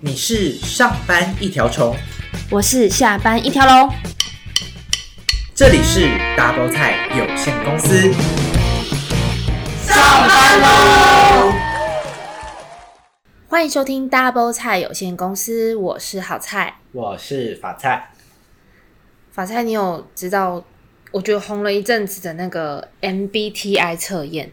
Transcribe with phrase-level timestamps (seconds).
[0.00, 1.96] 你是上班一条虫，
[2.50, 3.92] 我是下班一条龙。
[5.54, 6.06] 这里是
[6.36, 8.12] Double 菜有限公司，
[9.84, 11.52] 上班喽！
[13.48, 18.12] 欢迎收听 Double 菜有限公司，我是好菜，我是法菜。
[19.32, 20.62] 法菜，你有知道？
[21.10, 24.52] 我觉得红了一阵子的那个 MBTI 测验。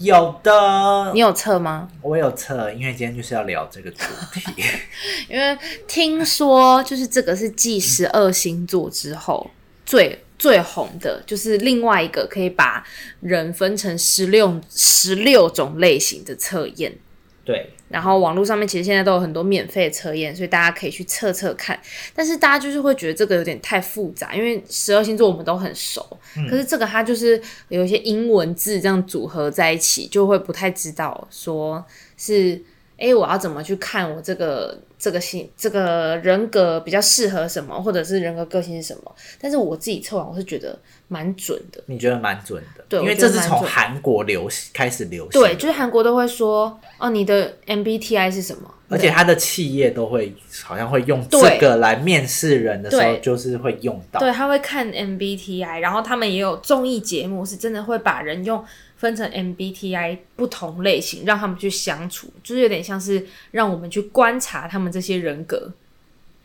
[0.00, 1.86] 有的，你有测吗？
[2.00, 4.42] 我有测，因为今天就是要聊这个主题。
[5.28, 9.50] 因为听说，就是这个是继十二星座之后
[9.84, 12.82] 最最红的，就是另外一个可以把
[13.20, 16.96] 人分成十六十六种类型的测验。
[17.44, 17.70] 对。
[17.90, 21.78] 然后网络上面其实现在都有很多免费的测验，所以大家可以去测测看。
[22.14, 31.84] 但是大家就是会觉得这个有点太复杂，因为十二星座我们都很熟，嗯、可是这个它就是有一些英文字这样组合在一起，就会不太知道说
[32.16, 32.62] 是。
[33.02, 39.16] 哎，我要怎么去看我这个这个性这个人格比较适合什么，或者是人格个性是什么？
[39.40, 40.78] 但是我自己测完，我是觉得
[41.10, 41.82] 蛮准的。
[41.84, 42.82] 你觉得蛮准的？
[42.88, 45.38] 对，因为这是从韩国流行开始流行。
[45.38, 48.72] 对，就是韩国都会说哦，你的 MBTI 是什么？
[48.88, 54.18] 而且他的企业都会好像会用这个来面试人的时候，就是会用到。
[54.18, 58.64] 对，他会看 MBTI，然后他们也有综艺节目，是真的会把人用。
[58.96, 65.72] 分成 MBTI 不同类型，让他们去相处，就是有点像是让我们去观察他们这些人格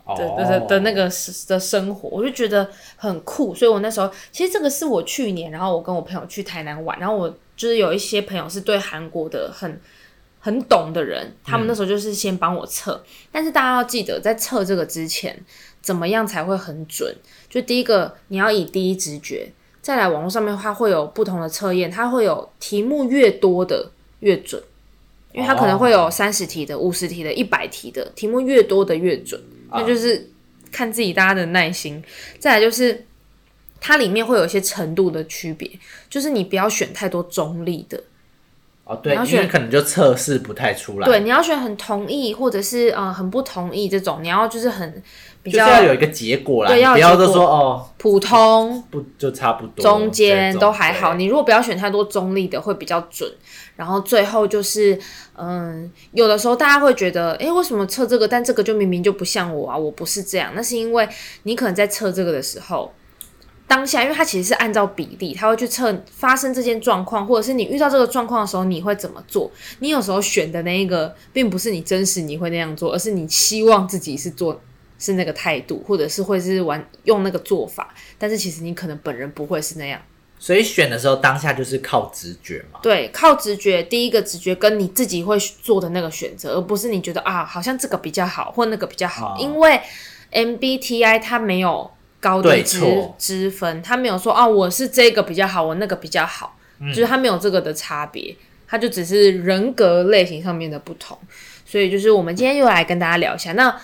[0.07, 0.37] 的、oh.
[0.37, 1.09] 的的的那个
[1.47, 3.55] 的生活，我就觉得很酷。
[3.55, 9.79] 所以我那时候其实这个是我去年，然后我跟我朋友去台南玩，然后我就是有一些朋友是对韩国的很
[10.39, 12.93] 很懂的人，他们那时候就是先帮我测。
[12.93, 15.43] 嗯、但是大家要记得，在测这个之前，
[15.81, 17.15] 怎么样才会很准？
[17.49, 19.51] 就第一个，你要以第一直觉。
[19.81, 24.59] 再来网络上面，它会有不同的测验，它会有题目越多的越准，
[25.31, 29.39] 因为它可能会有三十题的、五十题的、一百题的，题目越多的越准，
[29.75, 30.29] 那就是
[30.71, 32.03] 看自己大家的耐心。
[32.39, 33.05] 再来就是
[33.79, 35.69] 它里面会有一些程度的区别，
[36.09, 38.03] 就是你不要选太多中立的。
[38.85, 41.05] 哦，对，因为可能就测试不太出来。
[41.07, 45.01] 对，你要选很同意，或者是呃很不同意这种，你要就是很
[45.41, 51.15] 比较要有一个结果啦，对，要不要就说哦普通不就差不多，中间都还好。
[51.15, 53.27] 你如果不要选太多中立的，会比较准。
[53.75, 54.97] 然后最后就是
[55.35, 60.51] 嗯，有的时候大家会觉得，诶，为什么测这个，但这个就明明就不像我啊，我不是这样。
[60.55, 61.09] 那是因为
[61.41, 62.93] 你可能在测这个的时候。
[63.67, 69.51] 当下，因为它其实是按照比例，它会去测发生这件状况，或者是你遇到这个状况的时候，你会怎么做？
[69.79, 74.61] 你有时候选的那一个，并不是你真实你会那样做，而是你希望自己是做
[74.99, 79.99] 是那个态度，或者是会是玩用那个做法，但是其实你可能本人不会是那样。
[80.37, 82.79] 所以选的时候，当下就是靠直觉嘛。
[82.83, 89.81] 对，靠直觉，第一个直觉跟你自己会做的那个选择，而不是你觉得啊，好像这个比较好，或那个比较好，哦、因为
[90.31, 91.89] MBTI 它没有。
[92.25, 92.79] 高低之
[93.19, 98.35] 之分，他没有说啊，我是这个比较好，我那个比较好，嗯、就是他没有这个的差别，
[98.67, 101.15] 他就只是人格类型上面的不同。
[101.67, 103.53] 所以就是我们今天又来跟大家聊一下。
[103.53, 103.79] 那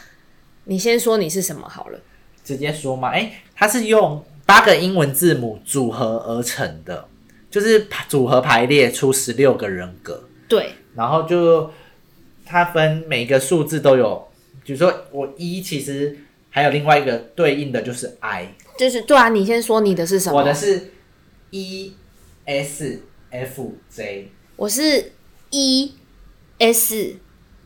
[0.64, 2.00] 你先说你是什么好了，
[2.44, 3.10] 直接说嘛。
[3.10, 7.08] 哎、欸，它是用八个英文字母组合而成的，
[7.52, 10.28] 就是组合排列出十六个人格。
[10.48, 11.70] 对，然后就
[12.44, 14.28] 它分每个数字都有，
[14.64, 16.18] 比如说我一其实。
[16.52, 20.38] 还有另外一个对应的就是 I，就是对啊，你先说你的是什么？
[20.38, 20.92] 我的是
[21.50, 21.94] E
[22.46, 25.14] S F J，我是
[25.50, 25.94] E
[26.60, 27.16] S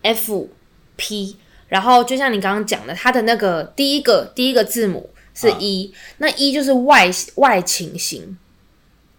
[0.03, 0.50] F
[0.96, 1.35] P，
[1.68, 8.38] 然后就像你刚刚讲的，它的那个第一个第一个字母是 E，、啊、那 E 就是外外倾型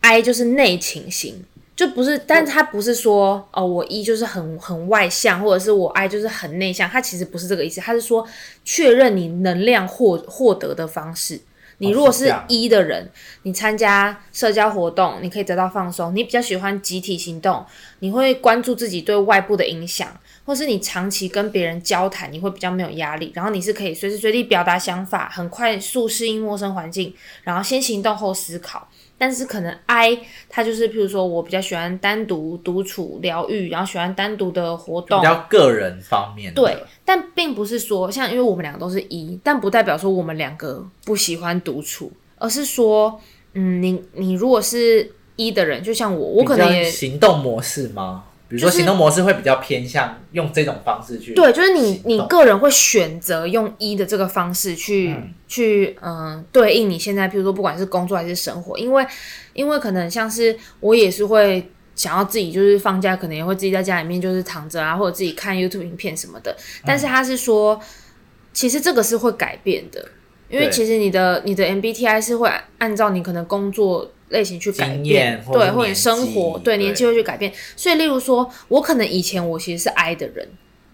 [0.00, 1.44] ，I 就是内倾型。
[1.76, 8.26] 就不是，但他不是说哦，我一就是很很外向，或者是我 I 就是很内向，他其实不是这个意思，他是说
[8.64, 11.38] 确认你能量获获得的方式。
[11.78, 13.10] 你如果是一的人，
[13.42, 17.62] 你参加社交活动，你可以得到放松，你比较喜欢集体行动，
[17.98, 20.09] 你会关注自己对外部的影响，
[20.47, 27.13] 或是你长期跟别人交谈，你会比较没有压力，然后你是可以随时随地表达想法，很快速适应陌生环境，
[27.43, 28.89] 然后先行动后思考。
[29.19, 36.63] 但是可能 I 他就是，譬如说我比较喜欢单独独处疗愈，然后喜欢单独的活动，比较个人方面的。
[36.63, 43.19] 对，但并不是说像，因为我们两个都是一但不代表说我们两个不喜欢独处，而是说，
[43.54, 48.25] 嗯，你你如果是一的人，就像我，我可能也行动模式吗？
[48.48, 59.04] 比如说行动模式会比较偏向用这种方式去，对，就是你你个人会选择用一的这个方式去、嗯、去嗯对应你现在，譬如说不管是工作还是生活，因为
[59.53, 66.57] 因为可能像是我也是会想要自己就是放假，可能也会自己在家里面就是躺着啊，或者自己看 YouTube 影片什么的。
[66.84, 67.81] 但是他是说，
[68.53, 70.09] 其实这个是会改变的，
[70.48, 77.53] 因为其实你的你的 MBTI 是会按照你可能工作类型去改变，对，或者生活对年纪会去改变。
[77.77, 80.48] 所以，例如说，我可能以前我其实是 I 的人，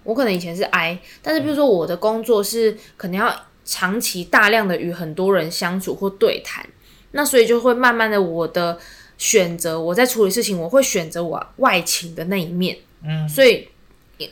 [0.05, 3.35] 我可能以前是 I，但是比如说我的工作是可能要
[3.65, 6.67] 长期大量的与很多人相处或对谈，
[7.13, 8.79] 那所以就会慢慢的我的。
[9.19, 12.77] 选择我在处理事情，我会选择我外倾的那一面。
[13.05, 13.69] 嗯，所以，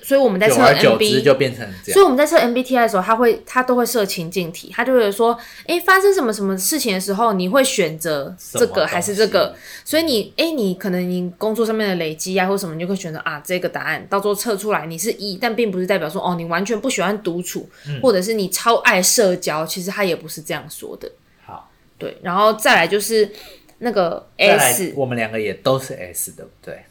[0.03, 1.95] 所以我们在测 MB 就变成这样。
[1.95, 5.33] 所以我们在测 MBTI 的时候，他会他都会设情境题，他就会说，
[5.63, 9.55] 哎、欸，发生什么什么事情的时候，你会选择这个还是这个？
[9.85, 14.07] 所以你，哎、欸，你可能你工作上面的累积啊，或什么，你就会选择啊这个答案。
[14.09, 19.67] 到时候测出来你是一但并不是代表说哦，你完全不喜欢独处，嗯、或者是你超爱社交。
[19.67, 21.11] 其实他也不是这样说的。
[21.45, 21.69] 好，
[21.99, 23.29] 对，然后再来就是。
[23.83, 26.85] 那个 S，我们两个也都是 S，对不对？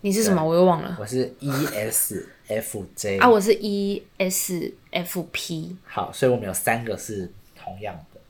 [0.00, 0.44] 你是什么？
[0.44, 0.96] 我又忘了。
[1.00, 4.46] 我是 ESFJ 啊，我是 ESFP。
[5.84, 8.20] 好，所以我们有三个是同样的。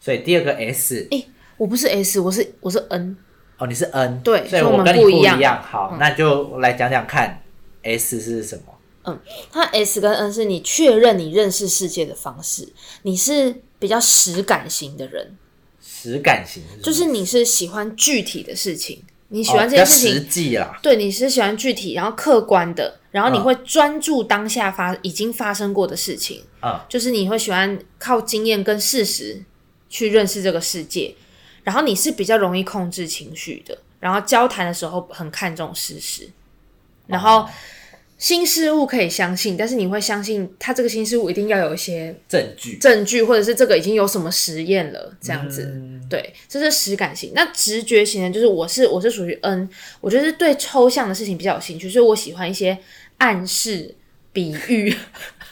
[0.00, 3.16] 所以第二个 S，哎、欸，我不是 S，我是我是 N。
[3.58, 5.62] 哦，你是 N，对，所以我跟你不一样。
[5.62, 7.42] 好，嗯、那就来讲讲看
[7.82, 8.74] S 是什么？
[9.04, 9.18] 嗯，
[9.52, 12.68] 它 S 跟 N 是你确认你认识世界的方式，
[13.02, 15.36] 你是比较实感型的人。
[15.80, 20.78] 实感型是就是你是喜欢具体的事情，你喜欢这件事情，实际啦。
[20.82, 26.44] 对，你是喜欢具体，然后客观的，然后你会专注当下发已经发生过的事情。
[26.62, 29.42] 嗯，就是你会喜欢靠经验跟事实
[29.88, 31.14] 去认识这个世界，
[31.62, 36.30] 然后你是比较容易控制情绪的，然后交谈的时候很看重事实，
[37.06, 37.48] 然后。
[38.18, 45.62] 新事物可以相信，但是你会相信它这个新事物一定要有一些证据，证据或者是这个已经有什么实验了这样子。
[45.72, 47.30] 嗯、对，这是实感型。
[47.34, 49.68] 那直觉型的，就是我是我是属于 N，
[50.00, 52.76] 我觉得对抽象的事情比较有兴趣，所以我喜欢一些
[53.18, 53.94] 暗示、
[54.32, 54.94] 比喻。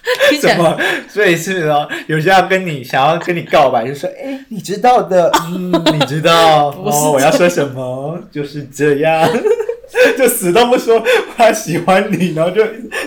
[0.41, 0.81] 什么？
[1.09, 8.17] 所以是哦，有些要跟你想要跟你告白，就说：“哎、欸，你知道的，嗯，你知道 哦，我要说什么？
[8.31, 9.29] 就是这样。”
[10.19, 11.03] 就死都不说
[11.37, 12.63] 他喜欢你，然后就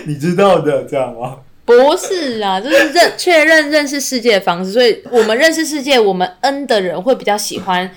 [0.06, 1.36] 你知道的这样吗？
[1.64, 4.72] 不是啊，就是认确认认识世界的方式。
[4.72, 7.90] 所以我们认识世界，我们 N 的人会比较喜欢。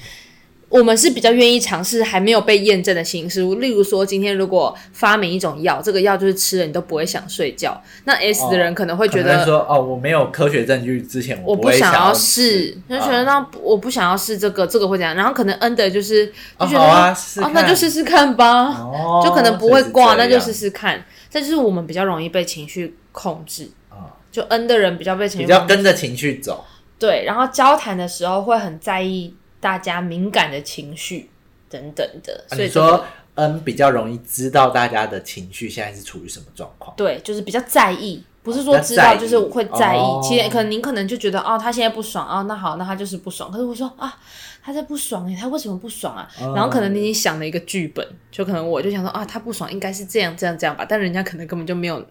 [0.74, 7.80] 我们是比较愿意尝试还没有被验证的新事物，例如说，今天如果发明一种药，这个药就是吃了你都不会想睡觉。
[8.06, 15.14] 那 S 的人可能会觉得、哦、说，哦，我没有科学证据之前我不，想要试，就觉得那我不想要试这个，这个会怎样？
[15.14, 16.26] 然后可能 N 的就是
[16.60, 21.06] 就觉得，哦，啊哦，那就试试看吧，哦、就可能不会挂，那就试试看。
[21.30, 26.66] 这就是我们比较容易被情绪控制，哦、就 N 的人比较被情绪，比较跟着情绪走。
[26.98, 29.36] 对，然后交谈的时候会很在意。
[29.64, 31.30] 大家敏感的情绪
[31.70, 33.06] 等等的，所以、这个、说
[33.36, 36.94] N 比较容易知道大家的情绪现在是处于什么状况。
[36.98, 40.00] 对，就是比较在意，不是说知道，就是会在意。
[40.00, 43.50] 哦、其实可能您可能就觉得哦，他现在不爽哦，那好，那他就是不爽。
[43.50, 44.20] 可是我说啊，
[44.62, 46.30] 他在不爽哎，他为什么不爽啊？
[46.42, 52.06] 嗯、然后可能你已经想了一个剧本，就可能我就想说啊，他不爽应该是这样这样这样吧，但人家可能根本就没有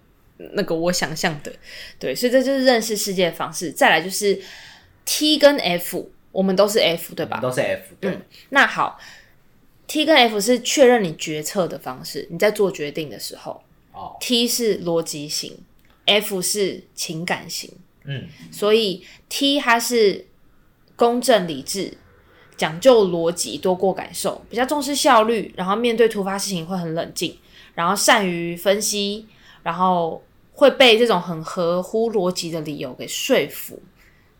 [0.54, 1.52] 那个我想象的。
[2.00, 3.70] 对，所以这就是认识世界的方式。
[3.70, 4.40] 再来就是
[5.04, 6.10] T 跟 F。
[6.32, 7.38] 我们都是 F 对吧？
[7.40, 8.11] 都是 F 对。
[8.11, 8.99] 嗯，那好
[9.87, 13.62] ，T 跟 F 是确认你决策的方式，你在做决定的时候。
[13.93, 14.17] 哦。
[14.19, 15.59] T 是逻辑型
[16.07, 17.71] ，F 是情感型。
[18.04, 18.26] 嗯。
[18.50, 20.26] 所以 T 它是
[20.97, 21.97] 公正理智，
[22.57, 27.38] 讲究逻辑多过感受，比较重视效率，然后面对突发事情会很冷静，
[27.75, 29.26] 然后善于分析，
[29.62, 33.80] 然后会被这种很合乎逻辑的理由给说服。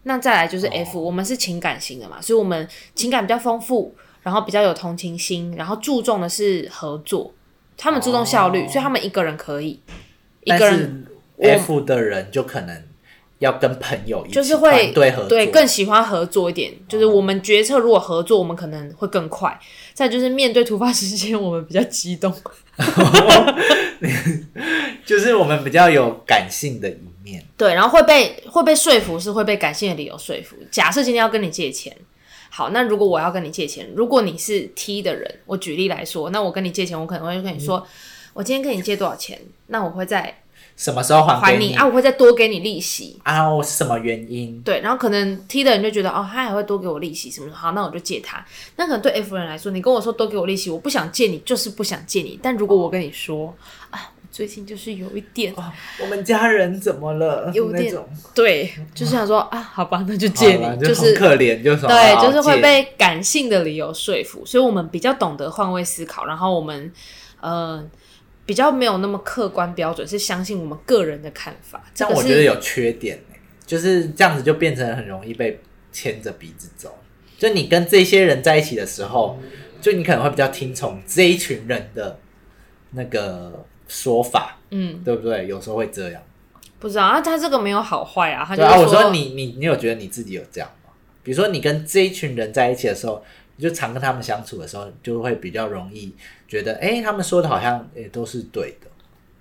[0.05, 1.07] 那再来就是 F，、oh.
[1.07, 7.33] 我们是情感型的嘛，所以我们情感比较丰富，然后比较有同情心，然后注重的是合作。
[7.77, 8.73] 他们注重效率，oh.
[8.73, 9.81] 所以他们一个人可以，
[10.45, 11.07] 一个人
[11.39, 12.83] F 的人就可能
[13.39, 16.73] 要跟朋友一起就是会对合作，对更喜欢合作一点。
[16.89, 19.59] 就是我们决策如果合作，我们可能会更快。
[19.95, 22.33] 再就是面对突发事件，我们比较激动，
[25.05, 27.45] 就是我们比较有感性的一面。
[27.57, 30.57] 对，然后会被会被说服，是会被感性的理由说服。
[30.71, 31.97] 假设今天要跟你借钱，
[32.51, 37.87] 好，那如果我要跟你借钱，如果你是 T 的人，我举例来说，那我跟你借钱，我可能会跟你说，嗯、
[38.35, 40.39] 我今天跟你借多少钱，那我会在。
[40.75, 41.87] 什么时候还你，还你啊？
[41.87, 43.47] 我会再多给你利息啊？
[43.49, 44.59] 我是什么原因？
[44.63, 48.45] 对，然后可能 T 的人就觉得哦，他还会多给我利息什么的，好，那我就借他。
[48.77, 52.41] 那可能对 F 人来说，你跟我说多给我利息，我不想借你，就是不想借你。
[52.43, 53.55] 但如果我跟你说
[53.91, 55.71] 啊，最近就是有一点，哦、
[56.01, 57.53] 我们家人怎么了？
[57.53, 57.95] 有点
[58.35, 66.91] 对，就是想说啊，好吧，那就借你，就，是可怜，就是对，就是会被感性的理由说服，所以我们比较懂得换位思考，然后我们
[67.41, 67.87] 呃
[68.47, 71.85] 比较没有那么客观标准，是相信我们个人的看法。
[71.95, 73.21] 这样我觉得有缺点，
[73.67, 75.61] 就是这样子就变成很容易被
[75.93, 76.97] 牵着鼻子走。
[77.37, 79.39] 就你跟这些人在一起的时候，
[79.83, 82.19] 就你可能会比较听从这一群人的
[82.93, 83.67] 那个。
[83.89, 85.47] 说法，嗯，对不对？
[85.47, 86.23] 有时候会这样，
[86.79, 87.21] 不知道啊。
[87.21, 88.45] 他这个没有好坏啊。
[88.47, 90.91] 他对啊，我说你你你有觉得你自己有这样吗？
[91.23, 93.23] 比如说你跟这一群人在一起的时候，
[93.57, 96.15] 你就常跟他们相处的时候，就会比较容易
[96.49, 98.87] 觉得，哎，他们说的好像也都是对的。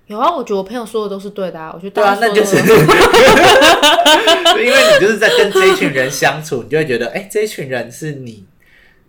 [0.06, 1.72] 有啊，我觉得我朋友说的都是对的啊。
[1.74, 2.56] 我觉得对啊，那就是
[4.58, 8.44] 因为你就是在跟这一群人相处，你就会觉得，哎，这一群人是你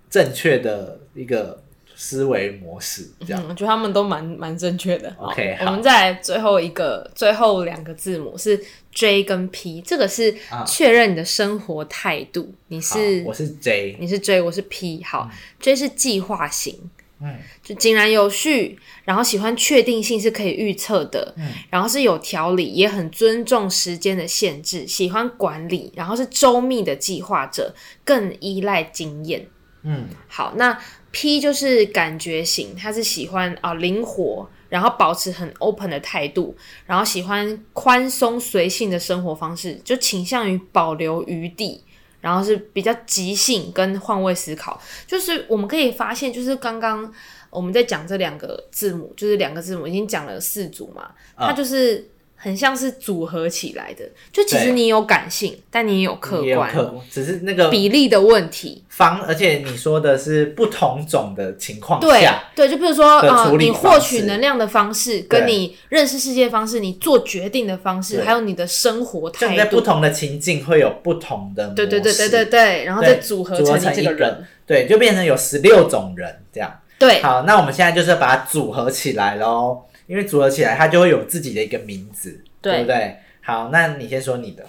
[0.10, 1.62] 正确的一个。
[2.03, 5.15] 思维模式这样，嗯，我觉得他们都蛮蛮正确的。
[5.17, 10.36] OK，我们再来最后一个，最后两个字母是 J 跟 P，这个是
[10.67, 12.53] 确认你的生活态度。
[12.67, 15.01] 你是，我是 J，你是 J，我是 P。
[15.01, 16.77] 好，嗯，J 是计划型，
[17.22, 29.48] 嗯，就井然有序，然后喜欢确定性是可以预测的，嗯，然后是有条理，也很尊重时间的限制，喜欢管理，然后是周密的计划者，更依赖经验。
[29.83, 30.77] 嗯，好，那。
[31.13, 36.53] P 就是感觉型，他是喜欢啊灵活，然后保持很 open 的态度，
[36.88, 41.84] 然后喜欢宽松随性的生活方式，就倾向于保留余地，
[42.20, 44.82] 然后是比较即兴跟换位思考。
[45.05, 47.13] 就是我们可以发现，就是刚刚
[47.51, 52.10] 我们在讲这两个字母，就是两个字母已经讲了四组嘛，它就是。
[52.44, 56.76] 很像是组合起来的，就其实你有感性，但你也有客观，
[57.10, 58.84] 只是那个比例的问题。
[58.90, 76.72] 方，而且你说的是不同种的情况下，对，对，就比如说啊、呃，你获取能量的方式，跟你认识世界方式，你做决定的方式，还有你的生活态度，在不同的情境会有不同的对对对对对对，然后再组合成你这个人，对，就变成有十六种人这样。
[77.00, 79.82] 对，好，那我们现在就是把它组合起来喽。
[80.13, 83.17] 因为组合起来，它就会有自己的一个名字，对，对不对？
[83.41, 84.63] 好，那你先说你的。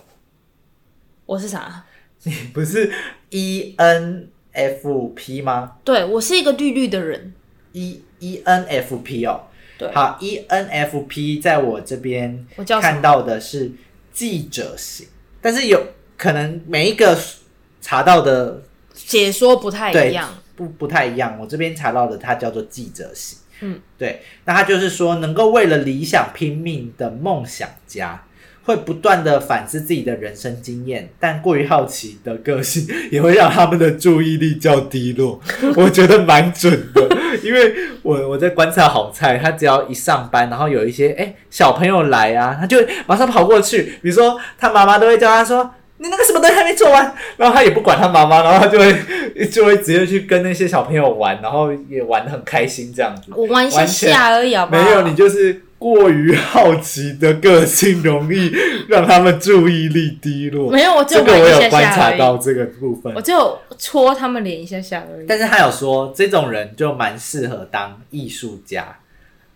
[1.26, 1.84] 我是啥？
[2.22, 2.90] 你不是
[3.28, 5.76] E N F P 吗？
[5.84, 7.34] 对，我是一个绿绿的人。
[7.72, 9.42] E E N F P 哦，
[9.76, 12.46] 对，好，E N F P 在我这边
[12.80, 13.70] 看到的是
[14.14, 15.06] 记者型，
[15.42, 17.14] 但是有可能每一个
[17.82, 18.62] 查到的
[18.94, 21.38] 解说不太一样，不不太一样。
[21.38, 23.36] 我这边查到的它叫做记者型。
[23.60, 28.24] 嗯，对，那他就是说，能够为了理想拼命的梦想家，
[28.64, 35.40] 会不断的反思自己的人生经验，但过于好奇的个性也会让他们的注意力较低落。
[35.76, 37.08] 我觉得蛮准的，
[37.42, 45.74] 因为我我在观察好菜，他只要一上班，然后有一些哎、欸、小朋友来啊，他就会马上跑过去，比如说他妈妈都会叫他说。
[45.98, 53.30] 你那个什么东西还没做完，然后他也不管他妈妈，然后他就会 就会直接去跟那些小朋友玩，然后也玩的很开心这样子。
[53.34, 54.82] 我玩一下下而已好不好？
[54.82, 58.50] 没有，你就是过于好奇的个性，容易
[58.88, 60.70] 让他们注意力低落。
[60.70, 63.14] 没有，我就这个我有观察到这个部分。
[63.14, 65.26] 我就戳他们脸一下下而已。
[65.28, 68.98] 但是他有说，这种人就蛮适合当艺术家，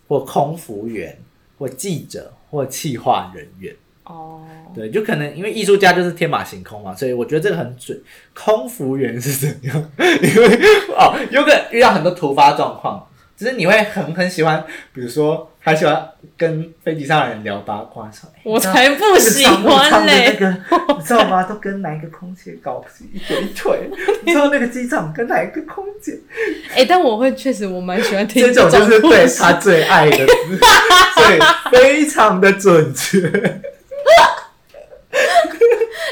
[0.07, 1.18] 或空服员，
[1.59, 3.75] 或记者，或企划人员。
[4.09, 4.41] 哦，
[4.75, 8.00] 对，就可能因为艺术家就是天马行空嘛，所以我觉得这个很准。
[8.35, 9.77] 空服员是怎样？
[9.99, 10.59] 因为
[10.97, 20.50] 哦，有可能遇到很多突发状况，只是你会很很喜欢，比如说还喜欢跟飞机上的人聊八卦，说我才不喜欢嘞、那个，
[20.97, 21.43] 你知道吗？
[21.43, 23.91] 都跟哪一个空姐搞一腿一腿？
[24.25, 26.19] 你知道那个机长跟哪一个空姐？
[26.71, 31.38] 哎、欸，但我会确实我蛮喜欢听这种，就是对他最爱的，所以
[31.73, 33.21] 非常的准确。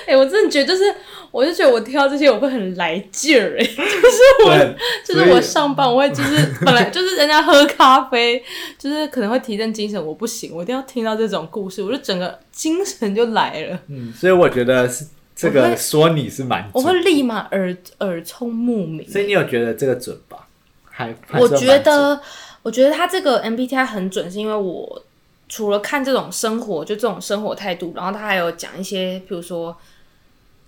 [0.06, 0.94] 哎、欸，我真的觉得，就是，
[1.32, 8.42] 我就觉得我听到这些我会很来劲儿，哎，就是我，就是我上班我会，就是 本来就是人家喝咖啡，
[8.78, 13.78] 就是可能会提振精神，我不行，我一定要听到这种故事，我就整个精神就来了。
[13.88, 19.08] 嗯，所以我觉得是这个说你是蛮，我会立马耳耳聪目明。
[19.10, 20.46] 所以你有觉得这个准吧？
[20.84, 22.20] 还，还我觉得，
[22.62, 25.02] 我觉得他这个 MBTI 很准，是因为我。
[25.48, 29.76] 除了看这种生活，就这种生活态度，然后他还有讲一些，比如说，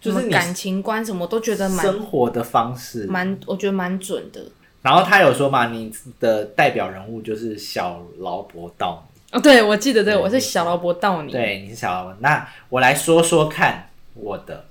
[0.01, 4.41] 就是感情观什么，都觉得蛮生活的方式，蛮我觉得蛮准的。
[4.81, 9.21] 然后他有说嘛，你的代表人物就是小劳勃道尼。
[9.33, 11.33] 哦，对，我记得对，对我是小劳勃道尼。
[11.33, 12.15] 对，你是小劳勃。
[12.21, 14.65] 那我来说说看我的，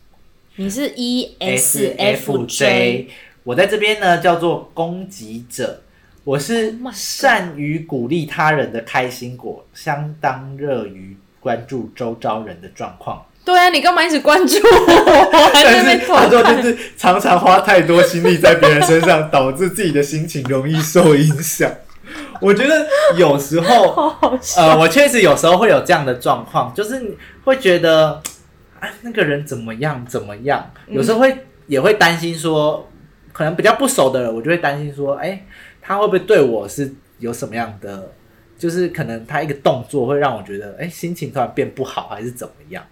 [0.55, 3.09] 你是 E S F J，
[3.43, 5.81] 我在这边呢叫做攻击者。
[6.23, 13.23] 我是善于鼓励他人的开心果，相当热于关注周遭人的状况。
[13.47, 15.51] 对啊，你干嘛一直关注我？
[15.53, 21.71] 但是他说就是常常花太多心力在别人身上，导致自己的心情容易受影响。
[22.41, 22.85] 我觉得
[23.15, 28.21] 有时候， 好好呃，我确实有时候会有这样的状况，就是你会觉得
[28.81, 32.85] 啊，那个人怎么样怎么样，有时候会、嗯、也会担心说，
[33.31, 35.45] 可能比较不熟的人，我就会担心说，哎，
[35.81, 38.11] 他会不会对我是有什么样的，
[38.59, 42.83] 就是可能他一个动作会让我觉得，哎，心情突然变不好，还是怎么样？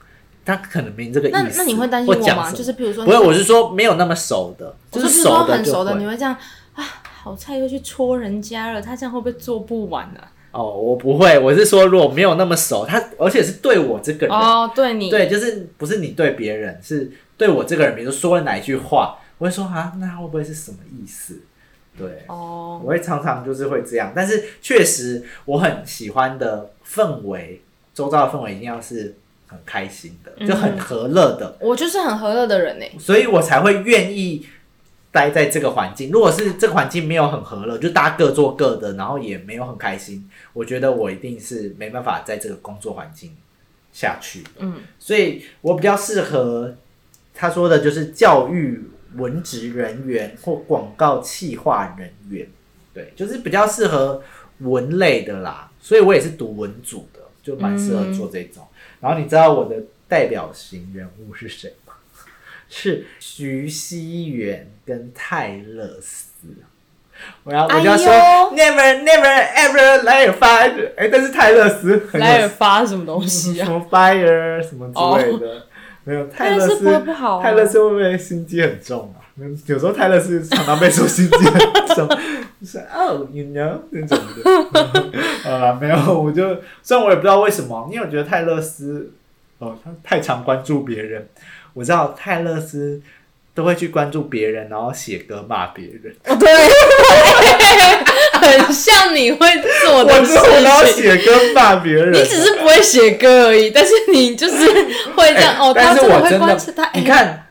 [0.45, 1.37] 他可能没这个意思。
[1.37, 2.51] 那那你会担心我吗？
[2.51, 6.33] 就是比如说，不会，我是说没有那么熟的，就是熟的很熟的，你会这样
[6.75, 6.83] 啊？
[7.23, 10.29] 好菜又去戳人家了，他这样会不会做不完呢、啊？
[10.51, 21.41] 哦，我不会，我是说如果没有那么熟，他而且是对我这个人哦，对你对，就是不是你对别人，是对我这个人，比如说说了哪一句话，我会说啊，那会不会是什么意思？
[21.97, 27.61] 对哦，我会常常就是会这样，但是确实我很喜欢的氛围，
[27.95, 29.15] 周遭的氛围一定要是。
[29.55, 31.67] 很开心的，就很和乐的、嗯。
[31.69, 34.45] 我就是很和乐的人呢，所以我才会愿意
[35.12, 36.12] 待在这个环境。
[36.12, 43.33] 如果是这个环境没有很和乐，就大家各做各的，然后也没有很开心，我觉得我一定是没办法在这个工作环境
[43.93, 44.43] 下去。
[44.59, 46.75] 嗯，所以我比较适合
[47.33, 48.83] 他说的，就是教育
[49.15, 52.45] 文职人员或广告企划人员。
[52.93, 54.21] 对，就是比较适合
[54.59, 55.71] 文类的啦。
[55.79, 58.63] 所以我也是读文组的，就蛮适合做这种。
[58.63, 58.75] 嗯
[59.05, 59.75] 然后你知道我的
[60.07, 61.93] 代表型人物是谁吗？
[62.67, 66.47] 是徐熙媛跟泰勒斯。
[67.43, 70.62] 我要我就要说、哎、，never never ever 来尔发，
[70.97, 73.65] 哎，但是泰勒丝莱尔发什么东西啊？
[73.65, 75.63] 什么 fire 什么之类的，哦、
[76.03, 77.43] 没有泰勒斯不会不好、啊。
[77.43, 79.21] 泰勒斯会不会心机很重啊？
[79.65, 81.59] 有时候泰勒斯常常被说心机很
[81.93, 82.07] 重，
[82.61, 85.51] 就是哦，you know 那种的。
[85.51, 89.11] 啊， 没有，我就虽然我也不知道为什么，因为我觉得泰勒斯
[89.57, 91.27] 哦，他太常关注别人。
[91.73, 93.01] 我知道泰勒斯
[93.53, 96.15] 都会去关注别人，然后写歌骂别人。
[96.27, 96.49] 哦，对，
[98.39, 99.47] 很像你会
[99.83, 100.41] 做的事情。
[100.41, 104.65] 我然后写歌骂别人，你只是不会写歌而已，但是你就是
[105.13, 105.74] 会这样、欸、哦。
[105.75, 107.45] 但是我真的，他你看。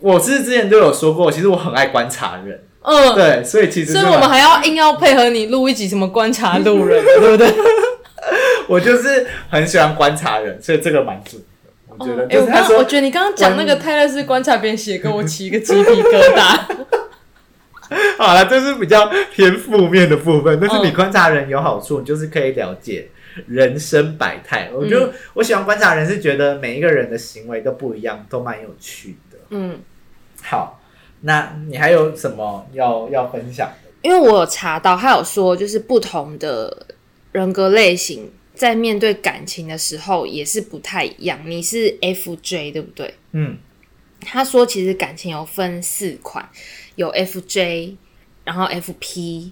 [0.00, 7.52] 我是之前都有说过，其实我很爱观察人，嗯，对，所以其实，所以我们还要硬要配合你录一集什么观察路人， 对不对？
[8.68, 12.22] 我就是很喜欢观察人，所以这个蛮准的，我觉得。
[12.24, 16.60] 哎、哦，欸、我刚我觉得你刚刚讲那个泰勒斯观察别人写歌，我起一个鸡皮疙瘩。
[18.18, 23.08] 好了，这是比较偏负面的部分，但是你观察人有好处，你就是可以了解
[23.46, 24.70] 人生百态。
[24.74, 29.27] 我就、嗯、我喜欢观察人，是觉得每一个人的行为都不一样，都蛮有趣的。
[29.50, 29.80] 嗯，
[30.42, 30.80] 好，
[31.22, 33.90] 那你还有什么要要分享的？
[34.02, 36.86] 因为我有查到，他有说，就是不同的
[37.32, 41.40] 人格类型在面对感情的时候也是不太一样。
[41.44, 43.14] 你是 FJ 对不对？
[43.32, 43.56] 嗯，
[44.20, 46.48] 他说其实感情有分四款，
[46.94, 47.96] 有 FJ，
[48.44, 49.50] 然后 FP，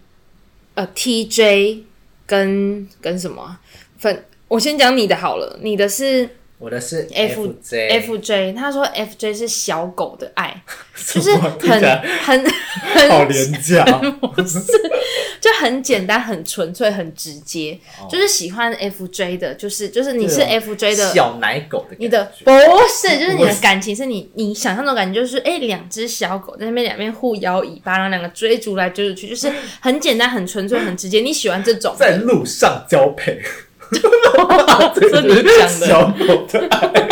[0.74, 1.82] 呃，TJ
[2.26, 3.58] 跟跟什么
[3.98, 4.24] 分？
[4.48, 6.36] 我先讲你的好了，你的是。
[6.58, 10.62] 我的是 F J F J，他说 F J 是小狗的爱，
[11.12, 12.50] 就是很很
[12.94, 13.84] 很好廉价，
[14.34, 14.58] 不是
[15.38, 22.50] 就很简单、很纯粹、很直接，哦、就是喜欢 F J 的，就是就是你是 F J 的小奶狗的，你的不
[22.88, 31.94] 是，就是你的感情是你你想象中感觉就是哎，两只小狗在那边两边互摇尾巴，然后两个追逐来追逐去，就是很简单、很纯粹、很直接，你喜欢这种。
[31.98, 33.42] 在路上交配。
[34.94, 36.66] 这里讲的小狗的。
[36.70, 37.05] 爱，就是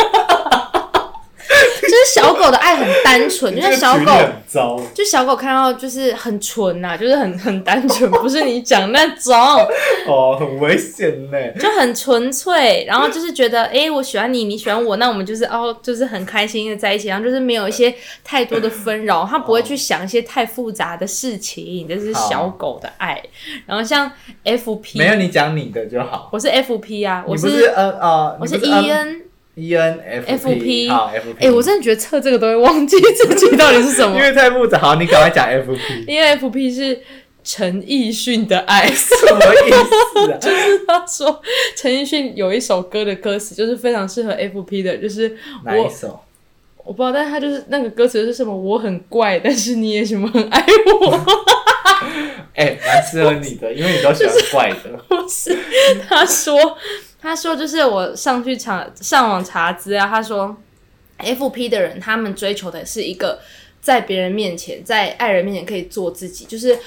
[2.14, 4.12] 小狗的爱很单纯，就像小狗，
[4.94, 9.34] 就小狗看到就是很纯呐，就是很很单纯，不是你讲那种
[10.06, 23.20] 哦，很危险呢，就很纯粹，然后就是觉得哎，我喜欢你，你喜欢我，那我们就是哦，就是很开心的在一起，然后就是没有一些太多的纷扰，他不会去想一些太复杂的事情，这是小狗的爱。
[23.66, 24.10] 然后像
[24.44, 29.23] FP，没有你讲你的就好，我是 FP 啊，我是呃呃，我是 EN。
[29.56, 34.78] E N F P 好 F P，哎，我真的觉得测这个都会忘记自己到底是什么， 因为太复杂。
[34.78, 36.04] 好，你赶快讲 F P。
[36.08, 37.00] 因为 F P 是
[37.44, 40.38] 陈奕迅的爱，什么意思啊？
[40.42, 41.40] 就是他说
[41.76, 46.20] 陈奕迅有一首歌的歌词，就是非常适合 F P 的，就是哪一首？
[46.84, 48.54] 我不知道，但是他就是那个歌词是什么？
[48.54, 50.66] 我很怪，但是你也什么很爱
[51.00, 51.20] 我。
[52.54, 54.90] 哎，蛮适合你的，因为你都喜欢怪的。
[55.08, 55.56] 不是，
[56.08, 56.76] 他说。
[57.24, 60.54] 他说：“就是我上去查上网查资料，他说
[61.18, 63.40] ，FP 的人他们追求的是一个
[63.80, 66.78] 在别人面前，在爱人面前可以做自己，就是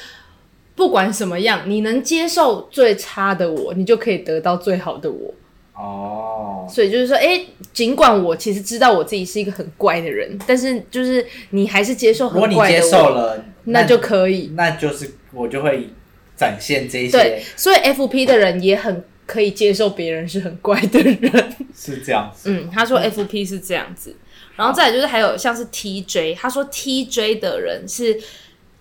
[0.75, 5.33] 不管什么样，你能接受最差的我，你就可以得到最好的我。
[5.73, 15.89] 哦，所以就是说，哎、欸，尽管我其实知道我自己是一个很乖的人，但是就是你还是接受很怪的我，如果你接受了，那，那就可以，那就是我就会
[16.35, 17.11] 展现这些。
[17.11, 22.49] 对，所以 FP 的人也很可以接受别人是很怪的人， 是这样子。
[22.49, 24.15] 嗯，他说 FP 是这样子，
[24.55, 28.19] 然后再来就是还有像是 TJ，他说 TJ 的人是。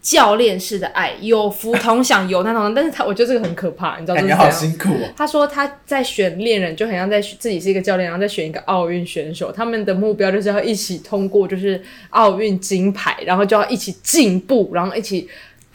[0.06, 4.20] 教练式的爱，有福同享，有难同当，但是他我觉得这个很可怕，你知道吗？
[4.20, 5.12] 感觉好辛苦哦。
[5.16, 15.28] 他说他在选恋人，就很像在自己是一个教练，然后再选一个奥运选手，他们的目标就是要一起通过，就是奥运金牌，然后就要一起进步，然后一起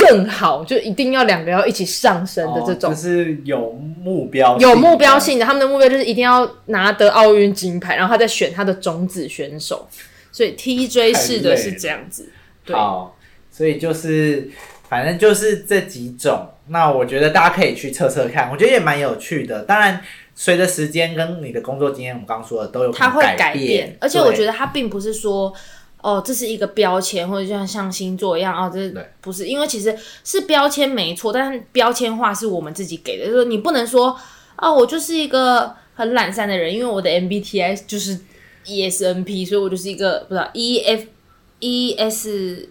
[0.08, 9.88] 更好，就一定要两个要一起上升的这种，哦、就是有目标，有目标性的，他们的目标就是一定要拿得奥运金牌，然后他再选他的种子选手，
[10.32, 12.30] 所以 TJ 式的是这样子，
[12.66, 12.76] 对。
[13.54, 14.50] 所以就是，
[14.88, 16.48] 反正就是这几种。
[16.68, 19.64] 那我觉得大家可以去测测看，我觉得也蛮有趣的。
[19.64, 20.02] 当然，
[20.34, 23.98] 随着时间跟你的工作经验，我刚刚说的都有它会改变。
[24.00, 25.54] 而且我觉得它并不是说，
[26.02, 29.48] 哦，这是一个标签，或者就像像星座一样，哦，这不是。
[29.48, 34.18] 因为其实是标签没错，但是标签化是我们自己给的，就是你不能说，
[34.58, 38.20] 哦，我就是一个很懒散的人，因为我的 MBTI 就是
[38.66, 41.08] ESNP，所以我就是一个不知道 EF
[41.60, 42.68] ES。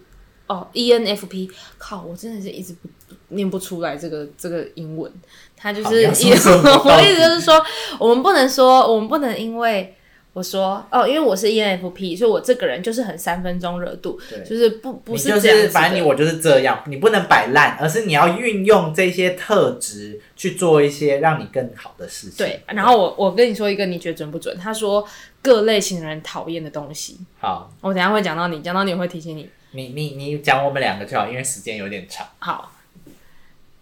[0.47, 2.89] 哦，ENFP，靠，我真的是一直不
[3.29, 5.09] 念不出来这个这个英文。
[5.55, 7.63] 他就是， 我的意思就是说，
[7.97, 9.95] 我们不能说，我们不能因为
[10.33, 14.17] 我说哦，因为我是 ENFP，所以我这个人就是很三分钟热度，
[14.47, 15.69] 就是不不是这样子。
[15.69, 22.37] 反正你我就是这样，你不能摆烂，而是你要运用这些特质去做一些让你更好的事情。
[22.37, 24.57] 对，然后我我跟你说一个，你觉得准不准？
[24.57, 25.05] 他说
[25.41, 27.17] 各类型的人讨厌的东西。
[27.39, 29.49] 好，我等一下会讲到你，讲到你我会提醒你。
[29.73, 32.25] 你你你讲我们两个就好，因为时间有点长。
[32.39, 32.71] 好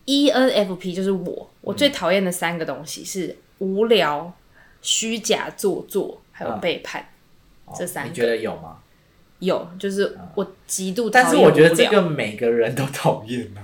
[0.07, 4.31] ，ENFP 就是我，我最讨厌的三个东西是无聊、
[4.81, 7.05] 虚假、做作，还有背叛。
[7.67, 8.77] 嗯、这三个、哦、你觉得有吗？
[9.39, 11.25] 有，就是我极度讨厌。
[11.25, 13.61] 但是我觉得这个每个人都讨厌呢。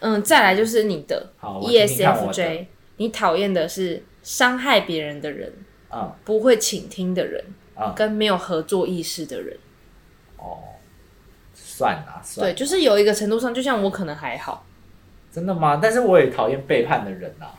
[0.00, 2.66] 嗯，再来就是你的 ESFJ，
[2.98, 5.50] 你讨厌的是伤害别人的人，
[5.90, 7.42] 嗯，不会倾听的人，
[7.74, 9.56] 嗯，跟没有合作意识的人。
[10.36, 10.58] 哦
[11.54, 12.52] 算了，算啦。
[12.52, 14.66] 对，就是有一个程度上，就像我可能还好。
[15.32, 15.78] 真的吗？
[15.82, 17.52] 但是我也讨厌背叛的人啊。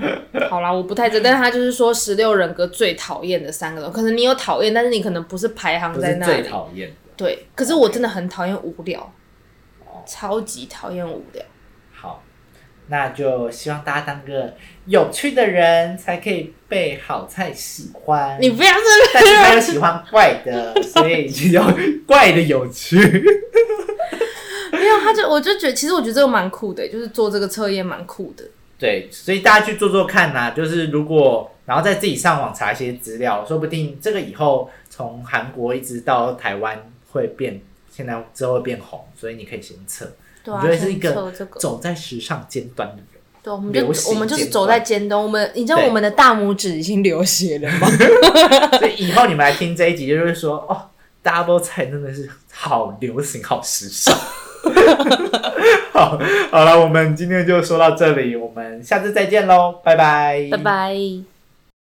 [0.48, 6.32] 好啦，我不太知道，但是他就是说十六人格最讨厌的三个人，可能你有讨厌，但是你可能不是排行在那里。
[6.32, 6.90] 最讨厌。
[7.16, 9.12] 对，可是我真的很讨厌无聊，
[10.06, 11.44] 超级讨厌无聊。
[11.92, 12.22] 好
[12.88, 14.54] 那就希望大家当个
[14.86, 18.38] 有趣的人，才可以被好菜喜欢。
[18.40, 21.72] 你不要这么，但是他又喜欢怪的，所以就要
[22.06, 22.96] 怪的有趣。
[24.72, 28.44] 没有，他就我就觉得，其实我觉得这个蛮酷的，就是做这个测验蛮酷的。
[28.80, 30.50] 对，所以大家去做做看呐、啊。
[30.50, 37.60] 就是如果然后再自己上网查一些资料，说不定这个以后从韩国一直到台湾会变，
[37.92, 40.10] 现在之后会变红，所以你可以先测。
[40.42, 43.04] 对啊，我觉得是一个走在时尚尖端的人。
[43.42, 45.22] 对，我们就我们就是走在尖端。
[45.22, 47.86] 我们，你知道我们的大拇指已经流血了吗？
[48.80, 50.88] 所以以后你们来听这一集，就是说哦
[51.22, 54.14] ，double 菜真的是好流行，好时尚。
[54.72, 55.52] 哈哈哈
[55.92, 56.18] 好，
[56.50, 61.29] 好了，我们今天就说到这里，我们下次再见喽，拜拜，拜拜。